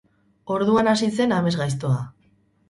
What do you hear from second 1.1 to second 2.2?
zen amesgaiztoa.